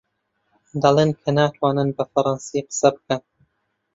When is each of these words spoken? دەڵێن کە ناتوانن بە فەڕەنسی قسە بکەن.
دەڵێن 0.81 1.11
کە 1.21 1.29
ناتوانن 1.37 1.89
بە 1.97 2.03
فەڕەنسی 2.11 2.65
قسە 2.67 2.89
بکەن. 2.95 3.21